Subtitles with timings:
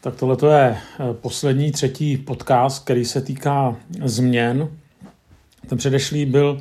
[0.00, 4.68] Tak tohle je eh, poslední, třetí podcast, který se týká změn.
[5.66, 6.60] Ten předešlý byl,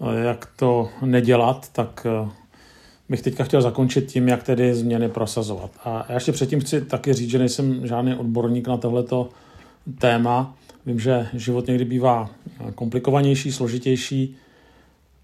[0.00, 2.30] eh, jak to nedělat, tak eh,
[3.08, 5.70] bych teďka chtěl zakončit tím, jak tedy změny prosazovat.
[5.84, 9.28] A já ještě předtím chci taky říct, že nejsem žádný odborník na tohleto
[9.98, 10.54] téma.
[10.86, 12.30] Vím, že život někdy bývá
[12.74, 14.36] komplikovanější, složitější,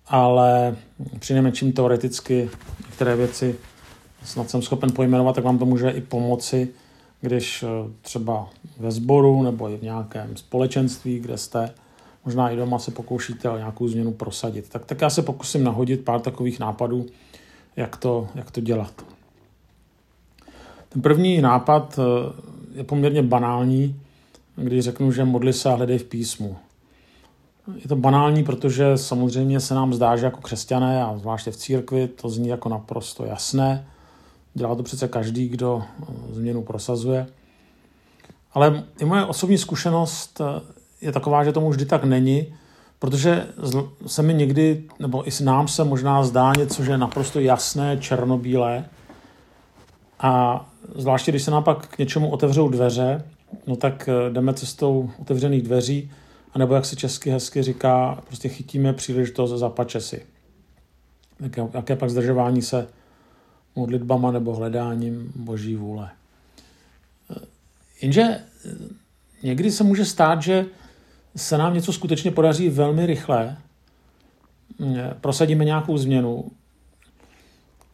[0.07, 0.77] ale
[1.18, 2.50] přinejmenším teoreticky
[2.87, 3.55] některé věci
[4.25, 6.68] snad jsem schopen pojmenovat, tak vám to může i pomoci,
[7.21, 7.69] když eh,
[8.03, 8.48] třeba
[8.79, 11.74] ve sboru nebo i v nějakém společenství, kde jste,
[12.24, 14.69] možná i doma se pokoušíte o nějakou změnu prosadit.
[14.69, 17.07] Tak, tak já se pokusím nahodit pár takových nápadů,
[17.77, 18.93] jak to, jak to dělat.
[20.88, 22.33] Ten první nápad eh,
[22.79, 24.01] je poměrně banální,
[24.57, 26.57] když řeknu, že modli se a hledej v písmu.
[27.74, 32.09] Je to banální, protože samozřejmě se nám zdá, že jako křesťané a zvláště v církvi
[32.09, 33.87] to zní jako naprosto jasné.
[34.56, 37.27] Dělá to přece každý, kdo eh, změnu prosazuje.
[38.52, 40.60] Ale i moje osobní zkušenost eh,
[41.01, 42.54] je taková, že tomu vždy tak není,
[42.99, 43.46] protože
[44.07, 48.84] se mi někdy, nebo i nám se možná zdá něco, že je naprosto jasné, černobílé.
[50.21, 53.24] A zvláště, když se nám pak k něčemu otevřou dveře,
[53.66, 56.10] no tak eh, jdeme cestou otevřených dveří,
[56.54, 60.27] anebo jak se česky hezky říká, prostě chytíme příležitost za pačesy.
[61.40, 62.88] Jaké, jaké pak zdržování se
[63.77, 66.10] modlitbama nebo hledáním boží vůle.
[68.03, 68.41] Jenže
[69.43, 70.66] někdy se může stát, že
[71.37, 73.56] se nám něco skutečně podaří velmi rychle,
[75.21, 76.50] prosadíme nějakou změnu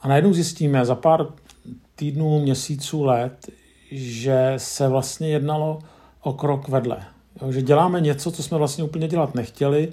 [0.01, 1.27] a najednou zjistíme za pár
[1.97, 3.51] týdnů, měsíců, let,
[3.91, 5.79] že se vlastně jednalo
[6.21, 7.05] o krok vedle.
[7.51, 9.93] Že děláme něco, co jsme vlastně úplně dělat nechtěli,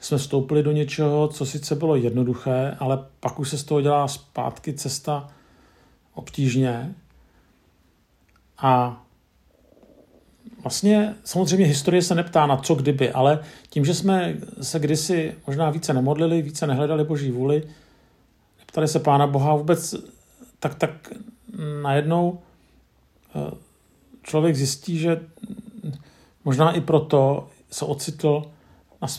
[0.00, 4.08] jsme vstoupili do něčeho, co sice bylo jednoduché, ale pak už se z toho dělá
[4.08, 5.28] zpátky cesta
[6.14, 6.94] obtížně.
[8.58, 9.02] A
[10.62, 15.70] vlastně samozřejmě historie se neptá na co kdyby, ale tím, že jsme se kdysi možná
[15.70, 17.62] více nemodlili, více nehledali Boží vůli,
[18.58, 19.94] neptali se Pána Boha vůbec,
[20.58, 21.12] tak, tak
[21.82, 22.38] najednou
[23.34, 23.50] eh,
[24.22, 25.20] člověk zjistí, že
[26.44, 28.42] Možná i proto se ocitl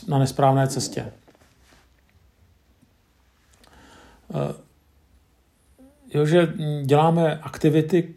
[0.08, 1.12] na, nesprávné cestě.
[4.34, 4.54] Eh,
[6.14, 6.54] jo, že
[6.84, 8.14] děláme aktivity,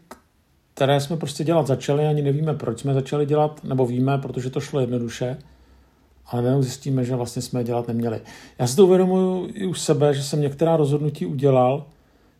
[0.74, 4.60] které jsme prostě dělat začali, ani nevíme, proč jsme začali dělat, nebo víme, protože to
[4.60, 5.38] šlo jednoduše,
[6.26, 8.20] ale najednou zjistíme, že vlastně jsme je dělat neměli.
[8.58, 11.84] Já si to uvědomuji i u sebe, že jsem některá rozhodnutí udělal,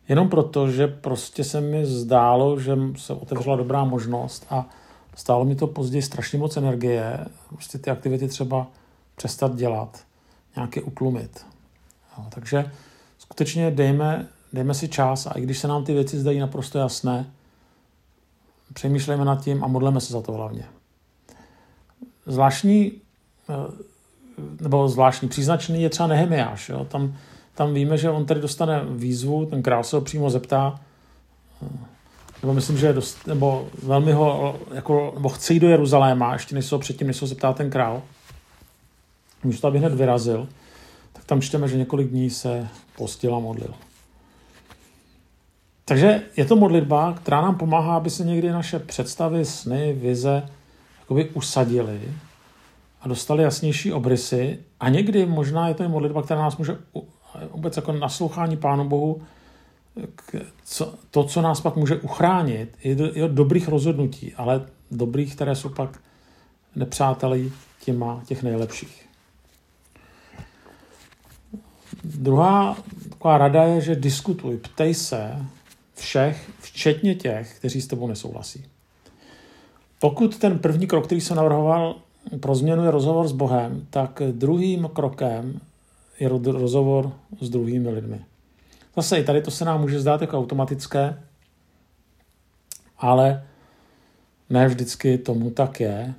[0.09, 4.69] jenom proto, že prostě se mi zdálo, že se otevřela dobrá možnost a
[5.17, 8.67] Stálo mi to později strašně moc energie, prostě ty aktivity třeba
[9.17, 10.03] přestat dělat,
[10.55, 11.45] nějaké utlumit.
[12.17, 12.71] Jo, takže
[13.17, 17.31] skutečně dejme, dejme si čas a i když se nám ty věci zdají naprosto jasné,
[18.73, 20.65] přemýšlejme nad tím a modleme se za to hlavně.
[22.25, 22.91] Zvláštní,
[23.49, 23.53] eh,
[24.61, 26.69] nebo zvláštní, příznačný je třeba Nehemiáš.
[26.69, 26.85] Jo?
[26.85, 27.15] Tam,
[27.55, 30.79] tam víme, že on tady dostane výzvu, ten král se ho přímo zeptá,
[32.41, 36.65] nebo myslím, že dost, nebo velmi ho, jako, nebo chce jít do Jeruzaléma, ještě než
[36.65, 38.01] se ho předtím, než se ho zeptá ten král,
[39.43, 40.47] místo aby hned vyrazil,
[41.13, 42.67] tak tam čteme, že několik dní se
[42.97, 43.73] postil a modlil.
[45.85, 50.49] Takže je to modlitba, která nám pomáhá, aby se někdy naše představy, sny, vize
[50.99, 52.01] jakoby usadily
[53.01, 54.59] a dostali jasnější obrysy.
[54.79, 56.77] A někdy možná je to i modlitba, která nás může
[57.51, 59.21] vůbec jako naslouchání Pánu Bohu
[60.63, 65.69] co, to, co nás pak může uchránit, je, do, dobrých rozhodnutí, ale dobrých, které jsou
[65.69, 65.99] pak
[66.75, 67.51] nepřáteli
[67.85, 69.06] těma těch nejlepších.
[72.17, 72.77] Druhá
[73.09, 75.45] taková rada je, že diskutuj, ptej se
[75.95, 78.65] všech, včetně těch, kteří s tebou nesouhlasí.
[79.99, 81.95] Pokud ten první krok, který jsem navrhoval
[82.39, 85.59] pro změnu, je rozhovor s Bohem, tak druhým krokem
[86.19, 87.11] je rozhovor
[87.41, 88.25] s druhými lidmi.
[88.95, 91.23] Zase i tady to se nám může zdát jako automatické,
[92.97, 93.47] ale
[94.49, 96.13] ne vždycky tomu tak je.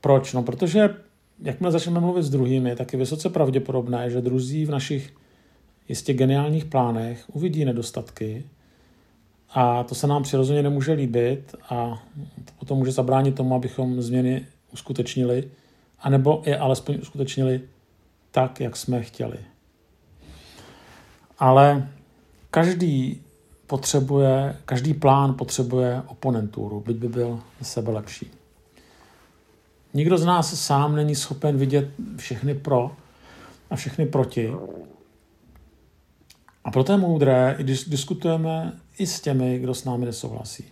[0.00, 0.32] Proč?
[0.32, 0.96] No, protože
[1.42, 5.14] jakmile začneme mluvit s druhými, tak je vysoce pravděpodobné, že druzí v našich
[5.88, 8.44] jistě geniálních plánech uvidí nedostatky
[9.50, 12.02] a to se nám přirozeně nemůže líbit a
[12.44, 15.50] to potom může zabránit tomu, abychom změny uskutečnili,
[16.00, 17.60] anebo je alespoň uskutečnili
[18.30, 19.38] tak, jak jsme chtěli
[21.38, 21.88] ale
[22.50, 23.22] každý
[23.66, 28.30] potřebuje, každý plán potřebuje oponenturu, byť by byl sebe lepší.
[29.96, 32.96] Nikdo z nás sám není schopen vidět všechny pro
[33.70, 34.52] a všechny proti.
[36.64, 40.64] A proto je moudré, i když diskutujeme i s těmi, kdo s námi nesouhlasí.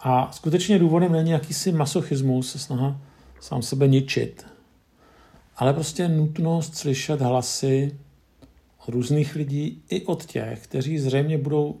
[0.00, 3.00] A skutečně důvodem není jakýsi masochismus, snaha
[3.40, 4.46] sám sebe ničit,
[5.56, 7.98] ale prostě nutnost slyšet hlasy
[8.86, 11.80] od různých lidí i od těch, kteří zřejmě budou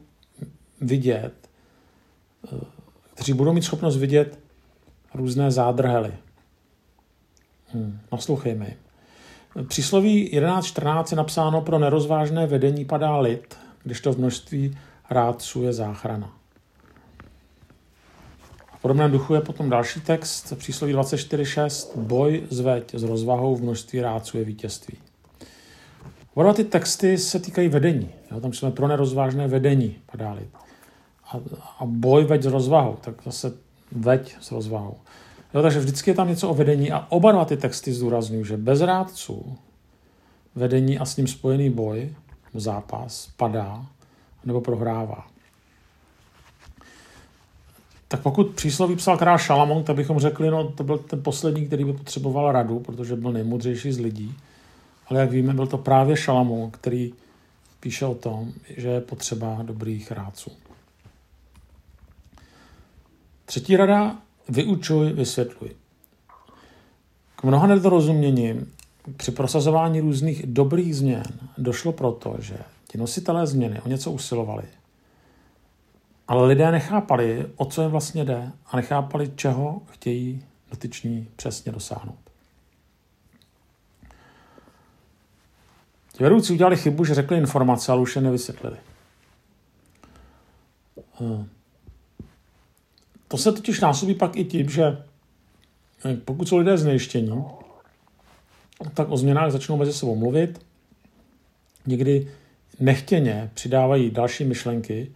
[0.80, 1.50] vidět,
[2.52, 2.64] eh,
[3.14, 4.45] kteří budou mít schopnost vidět
[5.16, 6.12] různé zádrhely.
[7.72, 8.66] Hmm, naslouchejme.
[9.68, 14.78] Přísloví 11.14 je napsáno pro nerozvážné vedení padá lid, když to v množství
[15.10, 16.32] rádců je záchrana.
[18.78, 21.96] V podobném duchu je potom další text, přísloví 24.6.
[21.96, 24.98] Boj zveď s rozvahou v množství rádců je vítězství.
[26.34, 28.10] Oba ty texty se týkají vedení.
[28.30, 30.48] Jo, tam jsme pro nerozvážné vedení padá lid.
[31.32, 31.40] A,
[31.78, 33.52] a boj veď s rozvahou, tak zase
[33.92, 34.96] veď s rozvahou.
[35.54, 38.56] Jo, takže vždycky je tam něco o vedení a oba dva ty texty zdůrazňují, že
[38.56, 39.56] bez rádců
[40.54, 42.14] vedení a s ním spojený boj,
[42.54, 43.86] zápas, padá
[44.44, 45.26] nebo prohrává.
[48.08, 51.84] Tak pokud přísloví psal král Šalamon, tak bychom řekli, no to byl ten poslední, který
[51.84, 54.34] by potřeboval radu, protože byl nejmudřejší z lidí.
[55.06, 57.12] Ale jak víme, byl to právě Šalamon, který
[57.80, 60.50] píše o tom, že je potřeba dobrých rádců.
[63.46, 64.16] Třetí rada
[64.48, 65.70] Vyučuj, vysvětluj.
[67.36, 68.72] K mnoha nedorozuměním
[69.16, 71.22] při prosazování různých dobrých změn
[71.58, 72.58] došlo proto, že
[72.88, 74.64] ti nositelé změny o něco usilovali.
[76.28, 82.18] Ale lidé nechápali, o co jim vlastně jde a nechápali, čeho chtějí dotyční přesně dosáhnout.
[86.12, 88.76] Ti vedoucí udělali chybu, že řekli informace, ale už je nevysvětlili.
[93.28, 94.84] To se totiž násobí pak i tím, že
[96.04, 97.44] eh, pokud jsou lidé znejištění,
[98.94, 100.60] tak o změnách začnou mezi sebou mluvit.
[101.86, 102.28] Někdy
[102.80, 105.12] nechtěně přidávají další myšlenky,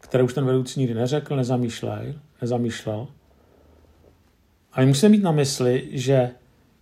[0.00, 3.08] které už ten vedoucí nikdy neřekl, nezamýšlel, nezamýšlel.
[4.72, 6.30] A my musíme mít na mysli, že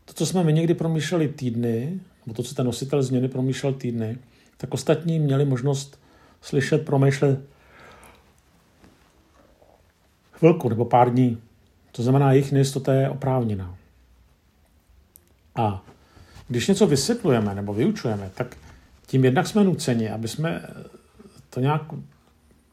[0.05, 4.19] to, co jsme my někdy promýšleli týdny, nebo to, co ten nositel změny promýšlel týdny,
[4.57, 6.01] tak ostatní měli možnost
[6.41, 7.41] slyšet, promýšlet
[10.43, 11.43] chvilku nebo pár dní.
[11.93, 13.77] To znamená, jejich nejistota je oprávněná.
[15.55, 15.83] A
[16.49, 18.57] když něco vysvětlujeme nebo vyučujeme, tak
[19.07, 20.67] tím jednak jsme nuceni, aby jsme
[21.51, 21.83] to nějak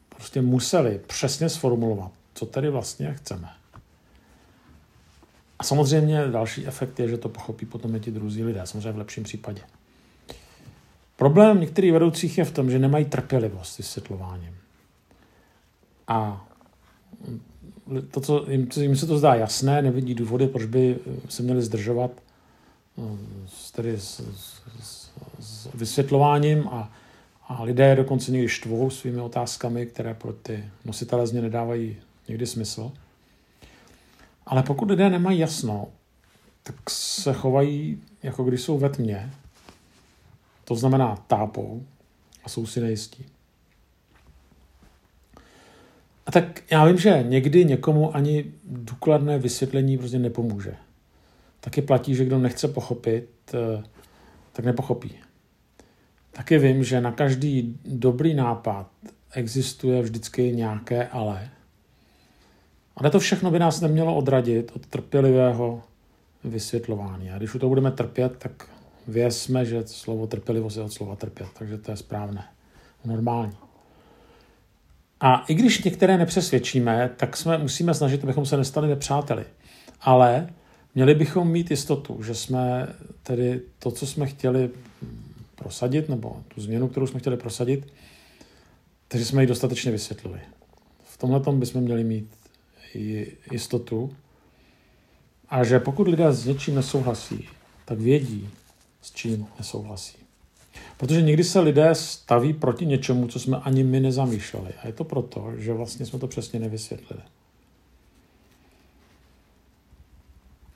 [0.08, 3.48] prostě museli přesně sformulovat, co tedy vlastně chceme.
[5.58, 8.98] A samozřejmě další efekt je, že to pochopí potom i ti druzí lidé, samozřejmě v
[8.98, 9.62] lepším případě.
[11.16, 14.56] Problém některých vedoucích je v tom, že nemají trpělivost s vysvětlováním.
[16.08, 16.46] A
[18.10, 20.98] to, co jim, jim se to zdá jasné, nevidí důvody, proč by
[21.28, 22.10] se měli zdržovat
[22.98, 23.02] eh,
[23.72, 24.20] tedy s,
[24.80, 25.10] s,
[25.40, 26.92] s vysvětlováním a,
[27.48, 31.96] a lidé dokonce někdy štvou svými otázkami, které pro ty nositele zně nedávají
[32.28, 32.92] někdy smysl.
[34.46, 35.88] Ale pokud lidé nemají jasno,
[36.62, 39.30] tak se chovají, jako když jsou ve tmě,
[40.64, 41.82] to znamená tápou
[42.44, 43.26] a jsou si nejistí.
[46.30, 50.76] A tak já vím, že někdy někomu ani důkladné vysvětlení prostě nepomůže.
[51.60, 53.82] Taky platí, že kdo nechce pochopit, eh,
[54.52, 55.14] tak nepochopí.
[56.30, 58.90] Taky vím, že na každý dobrý nápad
[59.34, 61.48] existuje vždycky nějaké ale.
[62.96, 65.82] Ale to všechno by nás nemělo odradit od trpělivého
[66.44, 67.30] vysvětlování.
[67.30, 68.68] A když u toho budeme trpět, tak
[69.08, 72.44] vězme, že slovo trpělivost je od slova trpět, takže to je správné,
[73.04, 73.69] normální.
[75.20, 79.44] A i když některé nepřesvědčíme, tak jsme musíme snažit, abychom se nestali nepřáteli.
[80.00, 80.48] Ale
[80.94, 82.88] měli bychom mít jistotu, že jsme
[83.22, 84.70] tedy to, co jsme chtěli
[85.54, 87.92] prosadit, nebo tu změnu, kterou jsme chtěli prosadit,
[89.08, 90.40] takže jsme ji dostatečně vysvětlili.
[91.04, 92.30] V tomhle tom bychom měli mít
[93.52, 94.16] jistotu.
[95.48, 97.48] A že pokud lidé s něčím nesouhlasí,
[97.84, 98.48] tak vědí,
[99.02, 100.18] s čím nesouhlasí.
[101.00, 104.70] Protože někdy se lidé staví proti něčemu, co jsme ani my nezamýšleli.
[104.82, 107.22] A je to proto, že vlastně jsme to přesně nevysvětlili.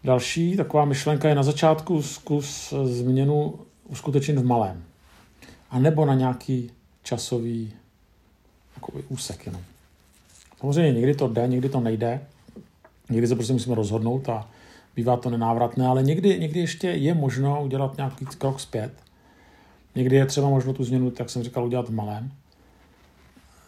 [0.04, 4.84] Další taková myšlenka je na začátku zkus změnu uskutečnit v malém.
[5.70, 6.70] A nebo na nějaký
[7.02, 7.72] časový
[9.08, 9.62] úsek jenom.
[10.60, 12.20] Samozřejmě někdy to jde, někdy to nejde.
[13.10, 14.48] Někdy se prostě musíme rozhodnout a
[14.96, 19.03] bývá to nenávratné, ale někdy, někdy ještě je možno udělat nějaký krok zpět
[19.94, 22.32] Někdy je třeba možno tu změnu, jak jsem říkal, udělat v malém.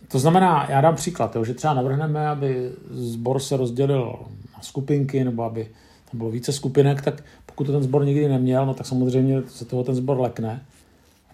[0.09, 4.19] To znamená, já dám příklad, že třeba navrhneme, aby sbor se rozdělil
[4.57, 5.71] na skupinky, nebo aby
[6.11, 9.65] tam bylo více skupinek, tak pokud to ten sbor nikdy neměl, no tak samozřejmě se
[9.65, 10.65] toho ten sbor lekne.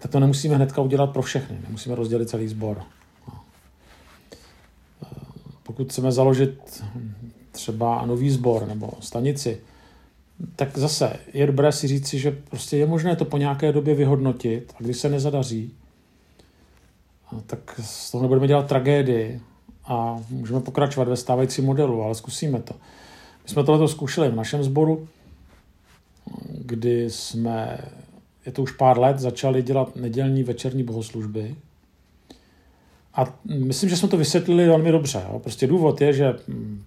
[0.01, 2.81] Tak to nemusíme hnedka udělat pro všechny, nemusíme rozdělit celý sbor.
[5.63, 6.83] Pokud chceme založit
[7.51, 9.61] třeba nový sbor nebo stanici,
[10.55, 14.73] tak zase je dobré si říci, že prostě je možné to po nějaké době vyhodnotit
[14.79, 15.73] a když se nezadaří,
[17.47, 19.41] tak z toho nebudeme dělat tragédii
[19.85, 22.73] a můžeme pokračovat ve stávajícím modelu, ale zkusíme to.
[23.43, 25.07] My jsme tohle zkoušeli v našem sboru,
[26.49, 27.77] kdy jsme,
[28.45, 31.55] je to už pár let, začali dělat nedělní večerní bohoslužby.
[33.15, 35.23] A myslím, že jsme to vysvětlili velmi dobře.
[35.37, 36.33] Prostě důvod je, že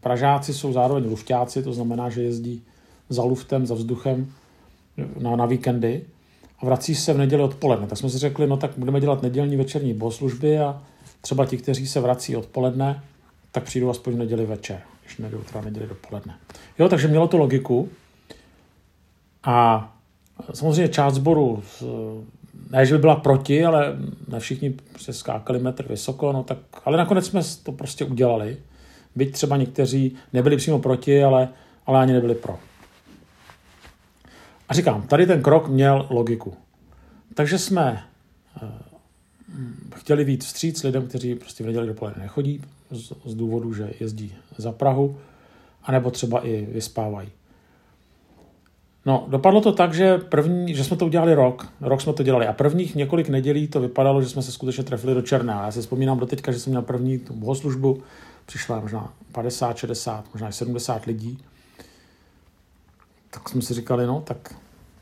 [0.00, 2.62] Pražáci jsou zároveň lufťáci, to znamená, že jezdí
[3.08, 4.32] za luftem, za vzduchem
[5.20, 6.04] na, na víkendy
[6.58, 7.86] a vrací se v neděli odpoledne.
[7.86, 10.82] Tak jsme si řekli, no tak budeme dělat nedělní večerní bohoslužby a
[11.20, 13.02] třeba ti, kteří se vrací odpoledne,
[13.52, 16.34] tak přijdou aspoň v neděli večer, když nejdou teda neděli dopoledne.
[16.78, 17.88] Jo, takže mělo to logiku.
[19.44, 19.88] A
[20.54, 21.62] samozřejmě část sboru,
[22.70, 23.96] ne, že by byla proti, ale
[24.28, 28.56] ne všichni se skákali metr vysoko, no tak, ale nakonec jsme to prostě udělali.
[29.16, 31.48] Byť třeba někteří nebyli přímo proti, ale,
[31.86, 32.58] ale ani nebyli pro.
[34.68, 36.54] A říkám, tady ten krok měl logiku.
[37.34, 38.02] Takže jsme
[38.62, 38.68] eh,
[39.94, 44.34] chtěli víc vstříc lidem, kteří prostě v neděli dopoledne nechodí z, z důvodu, že jezdí
[44.58, 45.16] za Prahu,
[45.84, 47.28] anebo třeba i vyspávají.
[49.06, 52.46] No, dopadlo to tak, že, první, že jsme to udělali rok, rok jsme to dělali
[52.46, 55.64] a prvních několik nedělí to vypadalo, že jsme se skutečně trefili do černá.
[55.64, 58.02] Já si vzpomínám do teďka, že jsem měl první tu bohoslužbu,
[58.46, 61.38] přišla možná 50, 60, možná 70 lidí
[63.36, 64.54] tak jsme si říkali, no tak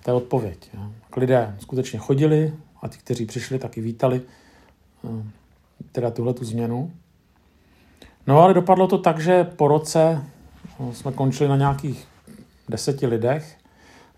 [0.04, 0.70] to je odpověď.
[0.74, 0.92] Jo.
[1.16, 4.22] Lidé skutečně chodili a ti, kteří přišli, taky vítali
[5.04, 5.08] eh,
[5.92, 6.92] teda tuhle tu změnu.
[8.26, 10.24] No ale dopadlo to tak, že po roce
[10.80, 12.08] eh, jsme končili na nějakých
[12.68, 13.58] deseti lidech.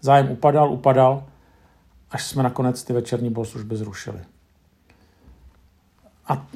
[0.00, 1.24] Zájem upadal, upadal,
[2.10, 4.18] až jsme nakonec ty večerní bohoslužby zrušili.
[6.28, 6.46] A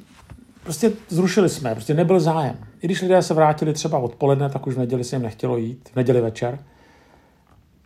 [0.62, 2.59] prostě zrušili jsme, prostě nebyl zájem.
[2.83, 5.88] I když lidé se vrátili třeba odpoledne, tak už v neděli se jim nechtělo jít,
[5.93, 6.59] v neděli večer.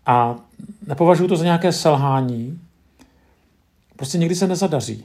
[0.06, 0.36] A
[0.86, 2.60] nepovažuji to za nějaké selhání.
[3.96, 5.04] Prostě někdy se nezadaří.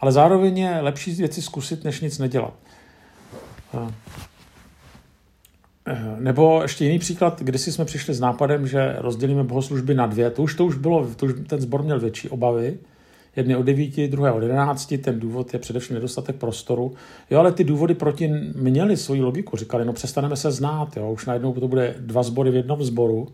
[0.00, 2.54] Ale zároveň je lepší věci zkusit, než nic nedělat.
[5.86, 10.06] Eh, nebo ještě jiný příklad, kdy si jsme přišli s nápadem, že rozdělíme bohoslužby na
[10.06, 10.30] dvě.
[10.30, 12.78] To už, to už bylo, to už ten sbor měl větší obavy.
[13.36, 14.98] Jedny od devíti, druhé od jedenácti.
[14.98, 16.94] Ten důvod je především nedostatek prostoru.
[17.30, 19.56] Jo, ale ty důvody proti měly svoji logiku.
[19.56, 20.96] Říkali, no přestaneme se znát.
[20.96, 21.12] Jo.
[21.12, 23.28] Už najednou to bude dva sbory v jednom sboru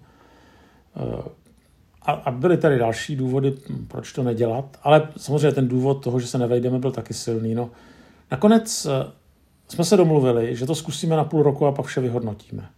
[2.02, 3.54] a, a byly tady další důvody,
[3.88, 7.54] proč to nedělat, ale samozřejmě ten důvod toho, že se nevejdeme, byl taky silný.
[7.54, 7.70] No,
[8.30, 9.12] nakonec eh,
[9.68, 12.68] jsme se domluvili, že to zkusíme na půl roku a pak vše vyhodnotíme.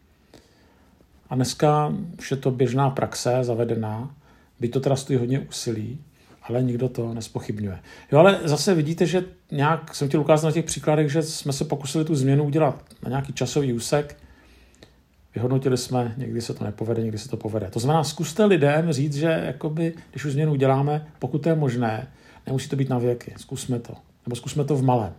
[1.31, 4.15] A dneska už je to běžná praxe, zavedená,
[4.61, 6.01] by to teda stojí hodně úsilí,
[6.43, 7.79] ale nikdo to nespochybňuje.
[8.13, 11.65] Jo, ale zase vidíte, že nějak jsem chtěl ukázat na těch příkladech, že jsme se
[11.65, 14.17] pokusili tu změnu udělat na nějaký časový úsek,
[15.35, 17.71] Vyhodnotili jsme, někdy se to nepovede, někdy se to povede.
[17.71, 22.09] To znamená, zkuste lidem říct, že jakoby, když už změnu uděláme, pokud to je možné,
[22.47, 23.95] nemusí to být na věky, zkusme to.
[24.27, 25.13] Nebo zkusme to v malém.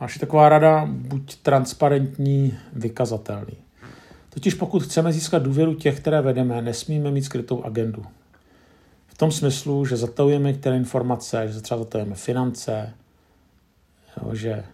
[0.00, 3.56] Naši taková rada, buď transparentní, vykazatelný.
[4.30, 8.04] Totiž pokud chceme získat důvěru těch, které vedeme, nesmíme mít skrytou agendu.
[9.06, 12.94] V tom smyslu, že zatajujeme některé informace, že třeba zatajujeme finance,
[14.22, 14.64] jo, že e,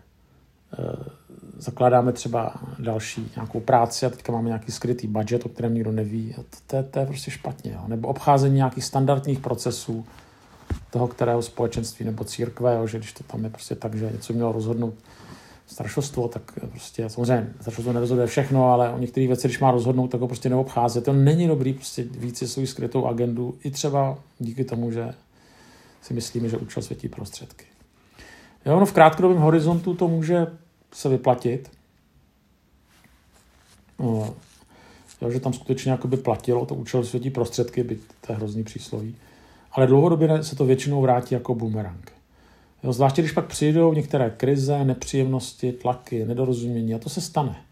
[1.62, 6.34] zakládáme třeba další nějakou práci a teďka máme nějaký skrytý budget, o kterém nikdo neví.
[6.38, 7.72] A to, to, je, to je prostě špatně.
[7.72, 7.80] Jo.
[7.86, 10.04] Nebo obcházení nějakých standardních procesů
[10.90, 14.32] toho, kterého společenství nebo církve, jo, že když to tam je prostě tak, že něco
[14.32, 14.94] mělo rozhodnout
[15.66, 20.20] strašostvo, tak prostě samozřejmě strašostvo nerozhoduje všechno, ale o některých věci, když má rozhodnout, tak
[20.20, 21.00] ho prostě neobchází.
[21.00, 25.14] To není dobrý prostě více svou skrytou agendu, i třeba díky tomu, že
[26.02, 27.64] si myslíme, že účel světí prostředky.
[28.66, 30.46] Jo, no v krátkodobém horizontu to může
[30.92, 31.70] se vyplatit.
[33.98, 34.34] No,
[35.22, 39.16] jo, že tam skutečně jakoby platilo to účel světí prostředky, byť to je hrozný přísloví.
[39.72, 42.12] Ale dlouhodobě se to většinou vrátí jako bumerang.
[42.82, 47.62] Jo, zvláště když pak přijdou některé krize, nepříjemnosti, tlaky, nedorozumění, a to se stane.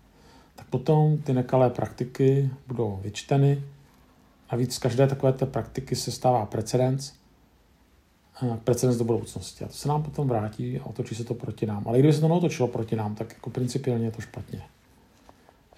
[0.56, 3.62] Tak potom ty nekalé praktiky budou vyčteny.
[4.52, 7.12] Navíc z každé takové té praktiky se stává precedens
[8.64, 9.64] precedens do budoucnosti.
[9.64, 11.82] A to se nám potom vrátí a otočí se to proti nám.
[11.86, 14.62] Ale kdyby se to neotočilo proti nám, tak jako principiálně je to špatně.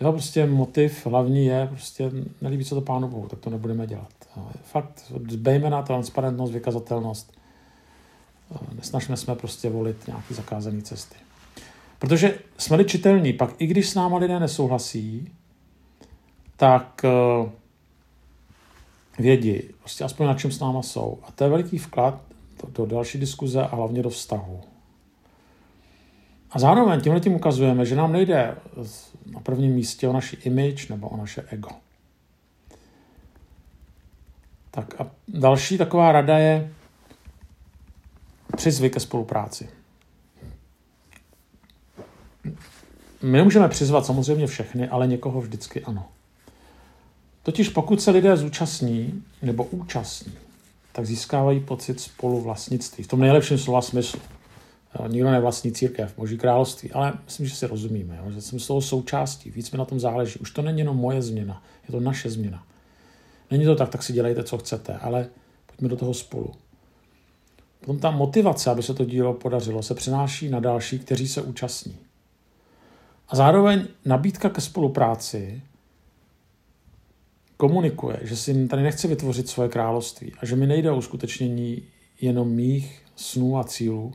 [0.01, 4.13] Jo, prostě motiv hlavní je, prostě nelíbí se to pánu Bohu, tak to nebudeme dělat.
[4.63, 7.33] Fakt, dbejme na transparentnost, vykazatelnost.
[8.75, 11.17] Nesnažme jsme prostě volit nějaký zakázaný cesty.
[11.99, 15.33] Protože jsme-li čitelní, pak i když s náma lidé nesouhlasí,
[16.57, 17.51] tak eh,
[19.19, 21.19] vědí, prostě aspoň na čem s náma jsou.
[21.23, 22.21] A to je veliký vklad
[22.69, 24.61] do další diskuze a hlavně do vztahu.
[26.51, 28.57] A zároveň tímhle tím ukazujeme, že nám nejde
[29.27, 31.69] na prvním místě o naši image nebo o naše ego.
[34.71, 36.73] Tak a další taková rada je
[38.57, 39.69] přizvy ke spolupráci.
[43.23, 46.09] My nemůžeme přizvat samozřejmě všechny, ale někoho vždycky ano.
[47.43, 50.33] Totiž pokud se lidé zúčastní nebo účastní,
[50.93, 53.05] tak získávají pocit spoluvlastnictví.
[53.05, 54.21] V tom nejlepším slova smyslu.
[55.09, 59.51] Nikdo nevlastní církev, Boží království, ale myslím, že si rozumíme, že jsem z toho součástí,
[59.51, 60.39] víc mi na tom záleží.
[60.39, 62.67] Už to není jenom moje změna, je to naše změna.
[63.51, 65.29] Není to tak, tak si dělejte, co chcete, ale
[65.67, 66.53] pojďme do toho spolu.
[67.81, 71.97] Potom ta motivace, aby se to dílo podařilo, se přenáší na další, kteří se účastní.
[73.29, 75.63] A zároveň nabídka ke spolupráci
[77.63, 81.83] komunikuje, že si tady nechce vytvořit svoje království a že mi nejde o uskutečnění
[82.21, 84.13] jenom mých snů a cílů.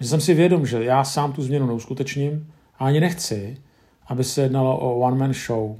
[0.00, 3.62] Že jsem si vědom, že já sám tu změnu neuskutečním a ani nechci,
[4.06, 5.76] aby se jednalo o one-man show.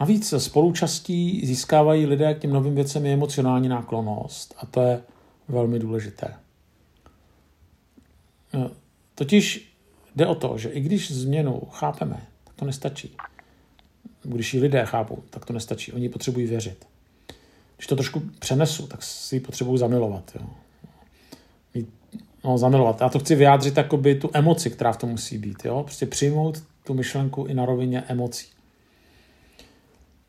[0.00, 5.02] Navíc spolučastí získávají lidé k těm novým věcem i emocionální náklonost a to je
[5.48, 6.34] velmi důležité.
[9.14, 9.74] Totiž
[10.16, 13.16] jde o to, že i když změnu chápeme, tak to nestačí
[14.22, 15.92] když ji lidé chápou, tak to nestačí.
[15.92, 16.86] Oni potřebují věřit.
[17.76, 20.32] Když to trošku přenesu, tak si ji potřebují zamilovat.
[20.40, 20.46] Jo.
[22.44, 23.00] No, zamilovat.
[23.00, 25.64] Já to chci vyjádřit jakoby tu emoci, která v tom musí být.
[25.64, 25.82] Jo.
[25.82, 28.46] Prostě přijmout tu myšlenku i na rovině emocí.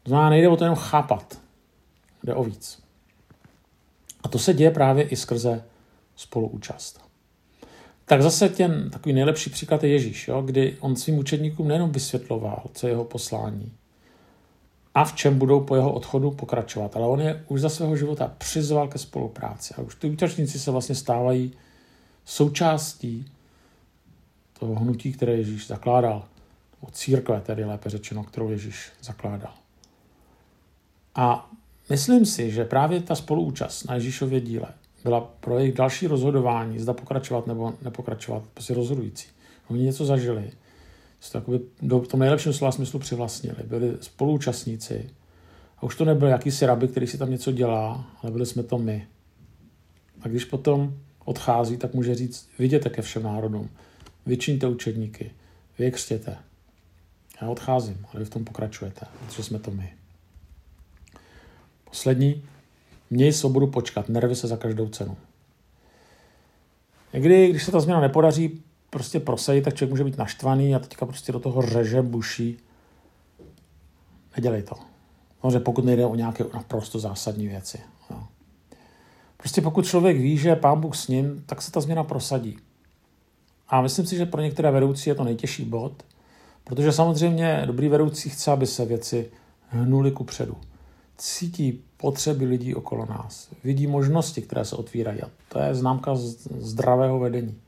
[0.04, 1.40] To znamená, nejde o to jenom chápat.
[2.24, 2.84] Jde o víc.
[4.24, 5.64] A to se děje právě i skrze
[6.16, 7.02] spoluúčast.
[8.06, 12.64] Tak zase ten takový nejlepší příklad je Ježíš, jo, kdy on svým učedníkům nejenom vysvětloval,
[12.74, 13.72] co je jeho poslání,
[14.96, 16.96] a v čem budou po jeho odchodu pokračovat.
[16.96, 19.74] Ale on je už za svého života přizval ke spolupráci.
[19.78, 21.54] A už ty účastníci se vlastně stávají
[22.26, 23.32] součástí
[24.60, 26.26] toho hnutí, které Ježíš zakládal.
[26.82, 29.54] O církve, tedy lépe řečeno, kterou Ježíš zakládal.
[31.16, 31.52] A
[31.90, 34.68] myslím si, že právě ta spoluúčast na Ježíšově díle
[35.04, 39.28] byla pro jejich další rozhodování, zda pokračovat nebo nepokračovat, prostě rozhodující.
[39.70, 40.52] Oni něco zažili,
[41.22, 43.58] se to do, v tom nejlepším slova smyslu přivlastnili.
[43.64, 45.10] Byli spoluúčastníci.
[45.78, 48.78] A už to nebyl jakýsi rabi, který si tam něco dělá, ale byli jsme to
[48.78, 49.08] my.
[50.22, 53.70] A když potom odchází, tak může říct, viděte ke všem národům,
[54.26, 55.32] vyčiňte učedníky,
[55.80, 56.38] vy je křtěte.
[57.42, 59.94] Já odcházím, ale vy v tom pokračujete, protože jsme to my.
[61.84, 62.44] Poslední,
[63.10, 65.18] měj svobodu počkat, nervy se za každou cenu.
[67.14, 71.06] Někdy, když se ta změna nepodaří, prostě prosadit, tak člověk může být naštvaný a teďka
[71.06, 72.58] prostě do toho řeže, buší.
[74.36, 74.76] Nedělej to.
[75.42, 77.80] Samozřejmě pokud nejde o nějaké naprosto zásadní věci.
[78.10, 78.24] Jo.
[79.38, 82.58] Prostě pokud člověk ví, že je pán Bůh s ním, tak se ta změna prosadí.
[83.68, 86.04] A myslím si, že pro některé vedoucí je to nejtěžší bod,
[86.64, 89.32] protože samozřejmě dobrý vedoucí chce, aby se věci
[89.68, 90.58] hnuly ku předu.
[91.18, 93.50] Cítí potřeby lidí okolo nás.
[93.64, 95.22] Vidí možnosti, které se otvírají.
[95.22, 96.12] A to je známka
[96.60, 97.62] zdravého vedení.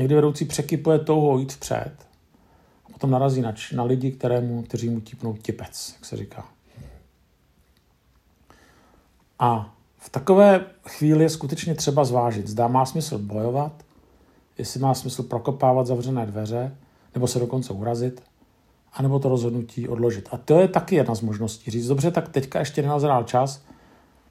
[0.00, 1.92] Někdy vedoucí překypuje touhou jít vpřed
[2.86, 6.44] a potom narazí na, na lidi, kterému, kteří mu típnou tipec, jak se říká.
[9.38, 13.72] A v takové chvíli je skutečně třeba zvážit, zda má smysl bojovat,
[14.58, 16.76] jestli má smysl prokopávat zavřené dveře,
[17.14, 18.22] nebo se dokonce urazit,
[18.92, 20.28] anebo to rozhodnutí odložit.
[20.32, 21.70] A to je taky jedna z možností.
[21.70, 23.62] Říct, dobře, tak teďka ještě nenazrál čas,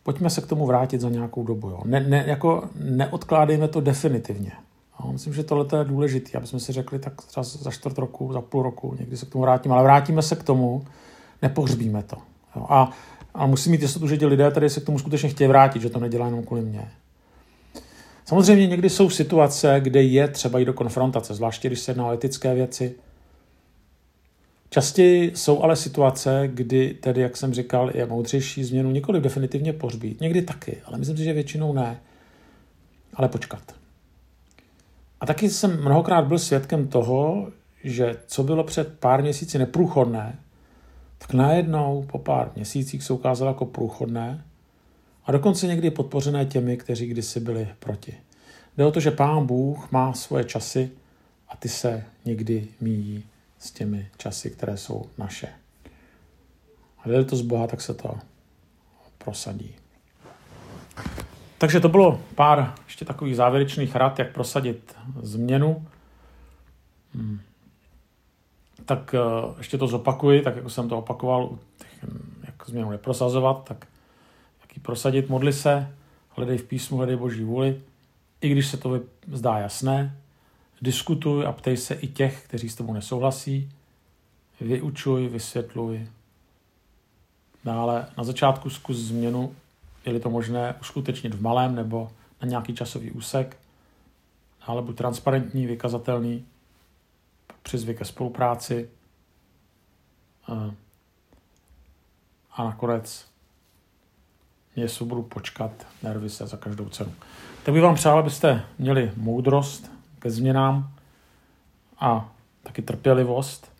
[0.03, 1.69] pojďme se k tomu vrátit za nějakou dobu.
[1.69, 1.81] Jo.
[1.85, 4.51] Ne, ne, jako neodkládejme to definitivně.
[4.99, 8.33] A myslím, že tohle je důležité, aby jsme si řekli tak třeba za čtvrt roku,
[8.33, 10.85] za půl roku, někdy se k tomu vrátíme, ale vrátíme se k tomu,
[11.41, 12.17] nepohřbíme to.
[12.55, 12.65] Jo.
[12.69, 12.91] A,
[13.33, 15.89] a musím mít jistotu, že ti lidé tady se k tomu skutečně chtějí vrátit, že
[15.89, 16.91] to nedělá jenom kvůli mě.
[18.25, 22.13] Samozřejmě někdy jsou situace, kde je třeba jít do konfrontace, zvláště když se jedná o
[22.13, 22.95] etické věci.
[24.69, 30.21] Častěji jsou ale situace, kdy tedy, jak jsem říkal, je moudřejší změnu nikoli definitivně pohřbít.
[30.21, 31.99] Někdy taky, ale myslím si, že většinou ne.
[33.13, 33.78] Ale počkat.
[35.19, 37.51] A taky jsem mnohokrát byl svědkem toho,
[37.83, 40.39] že co bylo před pár měsíci neprůchodné,
[41.17, 44.43] tak najednou po pár měsících se ukázalo jako průchodné
[45.25, 48.17] a dokonce někdy podpořené těmi, kteří kdysi byli proti.
[48.77, 50.91] Jde o to, že Pán Bůh má svoje časy
[51.47, 53.23] a ty se někdy míjí
[53.59, 55.47] s těmi časy, které jsou naše.
[56.97, 58.17] A jde to z Boha, tak se to
[59.17, 59.75] prosadí.
[61.59, 65.87] Takže to bylo pár ještě takových závěrečných rad, jak prosadit změnu.
[67.15, 67.39] Hmm.
[68.85, 69.19] Tak eh,
[69.57, 71.57] ještě to zopakuji, tak jako jsem to opakoval,
[72.43, 73.87] jak změnu neprosazovat, tak
[74.61, 75.95] jak ji prosadit, modli se,
[76.29, 77.81] hledej v písmu, hledej boží vůli,
[78.41, 78.99] i když se to
[79.31, 80.17] zdá jasné,
[80.81, 83.69] diskutuj a ptej se i těch, kteří s tebou nesouhlasí.
[84.61, 86.07] Vyučuj, vysvětluj.
[87.63, 89.55] Dále na začátku zkus změnu,
[90.13, 93.57] je to možné, uskutečnit v malém nebo na nějaký časový úsek.
[94.67, 96.45] Dále buď transparentní, vykazatelný,
[97.63, 98.89] přizvy ke spolupráci.
[102.51, 103.27] A nakonec
[104.75, 105.71] mě svobodu počkat,
[106.03, 107.13] nervy se za každou cenu.
[107.63, 110.91] Tak bych vám přál, abyste měli moudrost ke změnám
[111.99, 112.31] a
[112.63, 113.71] taky trpělivost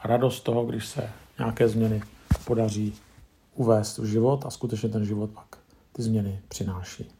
[0.00, 2.02] a radost toho, když se nějaké změny
[2.44, 2.94] podaří
[3.54, 5.59] uvést v život a skutečně ten život pak
[6.00, 7.19] ty změny přináší.